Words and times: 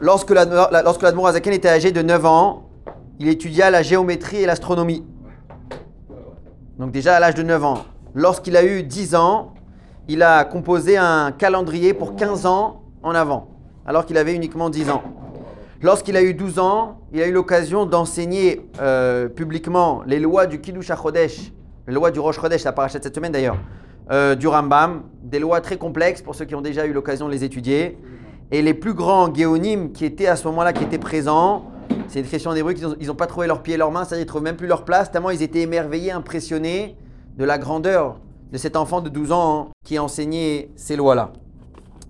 Lorsque 0.00 0.30
l'Admour 0.30 1.30
était 1.36 1.68
âgé 1.68 1.92
de 1.92 2.02
9 2.02 2.26
ans, 2.26 2.68
il 3.20 3.28
étudia 3.28 3.70
la 3.70 3.82
géométrie 3.82 4.38
et 4.38 4.46
l'astronomie. 4.46 5.04
Donc 6.78 6.90
déjà 6.90 7.16
à 7.16 7.20
l'âge 7.20 7.34
de 7.34 7.42
9 7.42 7.64
ans. 7.64 7.84
Lorsqu'il 8.14 8.56
a 8.56 8.64
eu 8.64 8.82
10 8.82 9.14
ans, 9.14 9.54
il 10.08 10.22
a 10.22 10.44
composé 10.44 10.96
un 10.96 11.30
calendrier 11.32 11.94
pour 11.94 12.16
15 12.16 12.46
ans 12.46 12.82
en 13.02 13.14
avant, 13.14 13.48
alors 13.86 14.04
qu'il 14.04 14.18
avait 14.18 14.34
uniquement 14.34 14.70
10 14.70 14.90
ans. 14.90 15.02
Lorsqu'il 15.80 16.16
a 16.16 16.22
eu 16.22 16.34
12 16.34 16.58
ans, 16.58 16.98
il 17.12 17.22
a 17.22 17.26
eu 17.26 17.32
l'occasion 17.32 17.86
d'enseigner 17.86 18.68
euh, 18.80 19.28
publiquement 19.28 20.02
les 20.06 20.18
lois 20.18 20.46
du 20.46 20.60
Kiddush 20.60 20.90
HaChodesh, 20.90 21.52
les 21.86 21.94
lois 21.94 22.10
du 22.10 22.20
Rosh 22.20 22.40
Chodesh, 22.40 22.64
la 22.64 22.72
paracha 22.72 22.98
de 22.98 23.04
cette 23.04 23.14
semaine 23.14 23.32
d'ailleurs, 23.32 23.56
euh, 24.10 24.34
du 24.34 24.46
Rambam, 24.46 25.02
des 25.22 25.38
lois 25.38 25.60
très 25.60 25.76
complexes 25.76 26.22
pour 26.22 26.34
ceux 26.34 26.44
qui 26.44 26.54
ont 26.54 26.60
déjà 26.60 26.86
eu 26.86 26.92
l'occasion 26.92 27.26
de 27.26 27.32
les 27.32 27.44
étudier. 27.44 27.98
Et 28.50 28.62
les 28.62 28.74
plus 28.74 28.94
grands 28.94 29.34
géonymes 29.34 29.92
qui 29.92 30.04
étaient 30.04 30.26
à 30.26 30.36
ce 30.36 30.46
moment-là, 30.48 30.72
qui 30.72 30.84
étaient 30.84 30.98
présents, 30.98 31.70
c'est 32.08 32.20
une 32.20 32.26
question 32.26 32.52
des 32.52 32.62
qu'ils 32.74 32.96
ils 33.00 33.06
n'ont 33.06 33.14
pas 33.14 33.26
trouvé 33.26 33.46
leurs 33.46 33.62
pieds 33.62 33.74
et 33.74 33.78
leurs 33.78 33.90
mains, 33.90 34.04
c'est-à-dire 34.04 34.24
ils 34.24 34.26
ne 34.26 34.28
trouvent 34.28 34.42
même 34.42 34.56
plus 34.56 34.66
leur 34.66 34.84
place, 34.84 35.10
tellement 35.10 35.30
ils 35.30 35.42
étaient 35.42 35.62
émerveillés, 35.62 36.12
impressionnés 36.12 36.96
de 37.38 37.44
la 37.44 37.58
grandeur 37.58 38.18
de 38.52 38.58
cet 38.58 38.76
enfant 38.76 39.00
de 39.00 39.08
12 39.08 39.32
ans 39.32 39.60
hein, 39.60 39.72
qui 39.84 39.98
enseignait 39.98 40.70
ces 40.76 40.96
lois-là. 40.96 41.32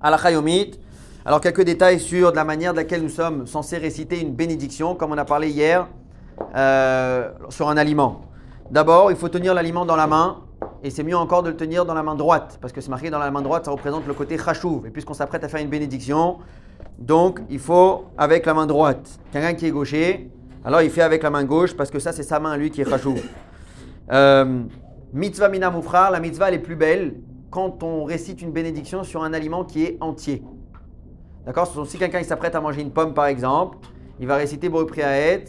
Alachayomit. 0.00 0.78
Alors 1.24 1.40
quelques 1.40 1.64
détails 1.64 1.98
sur 1.98 2.30
de 2.30 2.36
la 2.36 2.44
manière 2.44 2.72
de 2.72 2.78
laquelle 2.78 3.02
nous 3.02 3.08
sommes 3.08 3.46
censés 3.46 3.76
réciter 3.76 4.20
une 4.20 4.32
bénédiction, 4.32 4.94
comme 4.94 5.12
on 5.12 5.18
a 5.18 5.24
parlé 5.24 5.50
hier, 5.50 5.88
euh, 6.54 7.30
sur 7.48 7.68
un 7.68 7.76
aliment. 7.76 8.22
D'abord, 8.70 9.10
il 9.10 9.16
faut 9.16 9.28
tenir 9.28 9.54
l'aliment 9.54 9.86
dans 9.86 9.96
la 9.96 10.06
main 10.06 10.42
et 10.82 10.90
c'est 10.90 11.02
mieux 11.02 11.16
encore 11.16 11.42
de 11.42 11.48
le 11.48 11.56
tenir 11.56 11.86
dans 11.86 11.94
la 11.94 12.02
main 12.02 12.14
droite, 12.14 12.58
parce 12.60 12.72
que 12.72 12.80
c'est 12.80 12.90
marqué 12.90 13.10
dans 13.10 13.18
la 13.18 13.30
main 13.30 13.42
droite, 13.42 13.64
ça 13.64 13.70
représente 13.70 14.06
le 14.06 14.14
côté 14.14 14.36
chachouv. 14.38 14.86
Et 14.86 14.90
puisqu'on 14.90 15.14
s'apprête 15.14 15.42
à 15.42 15.48
faire 15.48 15.60
une 15.60 15.70
bénédiction, 15.70 16.38
donc 16.98 17.40
il 17.48 17.58
faut 17.58 18.04
avec 18.18 18.44
la 18.46 18.54
main 18.54 18.66
droite. 18.66 19.18
Quelqu'un 19.32 19.54
qui 19.54 19.66
est 19.66 19.70
gaucher, 19.70 20.30
alors 20.64 20.82
il 20.82 20.90
fait 20.90 21.02
avec 21.02 21.22
la 21.22 21.30
main 21.30 21.44
gauche, 21.44 21.74
parce 21.74 21.90
que 21.90 21.98
ça 21.98 22.12
c'est 22.12 22.22
sa 22.22 22.40
main 22.40 22.56
lui 22.56 22.70
qui 22.70 22.80
est 22.80 22.88
chachouv. 22.88 23.20
Euh, 24.10 24.62
mitzvah 25.12 25.50
mina 25.50 25.70
la 26.10 26.18
mitzvah 26.18 26.48
elle 26.48 26.54
est 26.54 26.60
plus 26.60 26.76
belle 26.76 27.16
quand 27.50 27.82
on 27.82 28.04
récite 28.04 28.40
une 28.40 28.52
bénédiction 28.52 29.04
sur 29.04 29.22
un 29.22 29.34
aliment 29.34 29.64
qui 29.64 29.84
est 29.84 29.98
entier. 30.00 30.42
D'accord? 31.44 31.70
Si 31.86 31.98
quelqu'un 31.98 32.22
s'apprête 32.22 32.54
à 32.54 32.60
manger 32.62 32.80
une 32.80 32.90
pomme 32.90 33.12
par 33.12 33.26
exemple, 33.26 33.76
il 34.18 34.26
va 34.26 34.36
réciter 34.36 34.70
Priaet, 34.70 35.44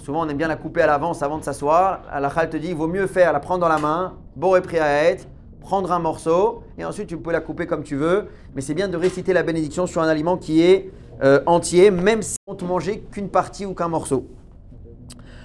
souvent, 0.00 0.24
on 0.24 0.28
aime 0.28 0.36
bien 0.36 0.48
la 0.48 0.56
couper 0.56 0.82
à 0.82 0.86
l'avance 0.86 1.22
avant 1.22 1.38
de 1.38 1.44
s'asseoir. 1.44 2.02
La 2.20 2.30
chal 2.30 2.50
te 2.50 2.56
dit, 2.56 2.68
il 2.68 2.74
vaut 2.74 2.86
mieux 2.86 3.06
faire 3.06 3.32
la 3.32 3.40
prendre 3.40 3.60
dans 3.60 3.68
la 3.68 3.78
main, 3.78 4.14
boré 4.36 4.60
être, 4.72 5.26
prendre 5.60 5.92
un 5.92 5.98
morceau, 5.98 6.62
et 6.78 6.84
ensuite 6.84 7.08
tu 7.08 7.16
peux 7.16 7.32
la 7.32 7.40
couper 7.40 7.66
comme 7.66 7.82
tu 7.82 7.96
veux. 7.96 8.26
Mais 8.54 8.60
c'est 8.60 8.74
bien 8.74 8.88
de 8.88 8.96
réciter 8.96 9.32
la 9.32 9.42
bénédiction 9.42 9.86
sur 9.86 10.02
un 10.02 10.08
aliment 10.08 10.36
qui 10.36 10.62
est 10.62 10.90
euh, 11.22 11.40
entier, 11.46 11.90
même 11.90 12.22
si 12.22 12.36
on 12.46 12.54
ne 12.54 12.64
manger 12.66 13.00
qu'une 13.10 13.28
partie 13.28 13.64
ou 13.66 13.74
qu'un 13.74 13.88
morceau. 13.88 14.26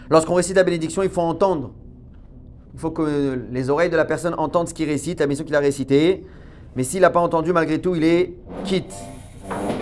Lorsqu'on 0.09 0.33
récite 0.33 0.55
la 0.55 0.63
bénédiction, 0.63 1.03
il 1.03 1.09
faut 1.09 1.21
entendre. 1.21 1.71
Il 2.73 2.79
faut 2.79 2.91
que 2.91 3.39
les 3.51 3.69
oreilles 3.69 3.89
de 3.89 3.97
la 3.97 4.05
personne 4.05 4.35
entendent 4.37 4.69
ce 4.69 4.73
qu'il 4.73 4.89
récite, 4.89 5.19
la 5.19 5.27
mission 5.27 5.45
qu'il 5.45 5.55
a 5.55 5.59
récité. 5.59 6.25
Mais 6.75 6.83
s'il 6.83 7.01
n'a 7.01 7.09
pas 7.09 7.19
entendu, 7.19 7.53
malgré 7.53 7.79
tout, 7.79 7.95
il 7.95 8.03
est 8.03 8.35
quitte. 8.63 8.93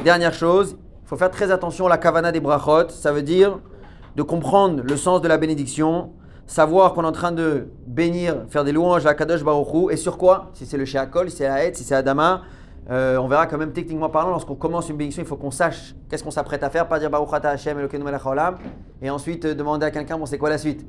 Dernière 0.04 0.34
chose, 0.34 0.76
il 1.04 1.08
faut 1.08 1.18
faire 1.18 1.32
très 1.32 1.52
attention 1.52 1.86
à 1.86 1.90
la 1.90 1.98
kavana 1.98 2.32
des 2.32 2.40
brachot. 2.40 2.90
Ça 2.90 3.12
veut 3.12 3.22
dire 3.22 3.60
de 4.18 4.24
comprendre 4.24 4.82
le 4.84 4.98
sens 4.98 5.22
de 5.22 5.28
la 5.28 5.38
bénédiction, 5.38 6.10
savoir 6.48 6.94
qu'on 6.94 7.04
est 7.04 7.08
en 7.08 7.12
train 7.12 7.32
de 7.32 7.68
bénir, 7.86 8.46
faire 8.50 8.64
des 8.64 8.72
louanges 8.72 9.06
à 9.06 9.14
Kadosh 9.14 9.44
Baruch 9.44 9.92
et 9.92 9.96
sur 9.96 10.18
quoi 10.18 10.50
Si 10.54 10.66
c'est 10.66 10.76
le 10.76 10.86
Sheakol, 10.86 11.30
si 11.30 11.38
c'est 11.38 11.48
la 11.48 11.72
si 11.72 11.84
c'est 11.84 11.94
Adama, 11.94 12.42
euh, 12.90 13.18
on 13.18 13.28
verra 13.28 13.46
quand 13.46 13.60
même 13.60 13.74
techniquement 13.74 14.10
parlant, 14.10 14.32
lorsqu'on 14.32 14.56
commence 14.56 14.90
une 14.90 14.98
bénédiction, 14.98 15.22
il 15.22 15.28
faut 15.28 15.36
qu'on 15.36 15.52
sache 15.52 15.94
qu'est-ce 16.10 16.24
qu'on 16.24 16.32
s'apprête 16.32 16.64
à 16.64 16.72
faire, 16.72 16.88
pas 16.88 16.98
dire 16.98 17.12
Baruch 17.12 17.32
Ata 17.32 17.52
Hashem 17.52 17.78
et 19.00 19.10
ensuite 19.12 19.46
euh, 19.46 19.54
demander 19.54 19.86
à 19.86 19.92
quelqu'un, 19.92 20.18
bon 20.18 20.26
c'est 20.26 20.40
quoi 20.40 20.50
la 20.50 20.58
suite? 20.58 20.84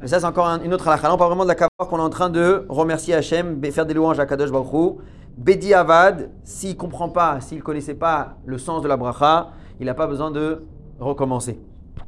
Mais 0.00 0.08
ça 0.08 0.18
c'est 0.18 0.26
encore 0.26 0.46
une 0.46 0.74
autre 0.74 0.88
halakha. 0.88 1.08
Non, 1.08 1.16
pas 1.16 1.28
vraiment 1.28 1.44
de 1.44 1.48
la 1.48 1.54
kavar 1.54 1.70
qu'on 1.88 1.98
est 1.98 2.02
en 2.02 2.10
train 2.10 2.30
de 2.30 2.66
remercier 2.68 3.14
Hashem, 3.14 3.62
faire 3.70 3.86
des 3.86 3.94
louanges 3.94 4.18
à 4.18 4.26
Kadosh 4.26 4.50
Baruch 4.50 4.96
Bedi 5.36 5.72
Avad, 5.72 6.30
s'il 6.42 6.70
ne 6.70 6.74
comprend 6.74 7.10
pas, 7.10 7.40
s'il 7.40 7.58
ne 7.58 7.62
connaissait 7.62 7.94
pas 7.94 8.38
le 8.44 8.58
sens 8.58 8.82
de 8.82 8.88
la 8.88 8.96
bracha, 8.96 9.50
il 9.78 9.86
n'a 9.86 9.94
pas 9.94 10.08
besoin 10.08 10.32
de 10.32 10.62
recommencer. 10.98 11.60